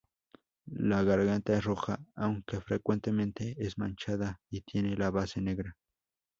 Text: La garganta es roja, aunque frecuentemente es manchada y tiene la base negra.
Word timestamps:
La 0.79 1.03
garganta 1.03 1.53
es 1.55 1.63
roja, 1.63 1.99
aunque 2.15 2.59
frecuentemente 2.59 3.53
es 3.59 3.77
manchada 3.77 4.41
y 4.49 4.61
tiene 4.61 4.97
la 4.97 5.11
base 5.11 5.41
negra. 5.41 5.77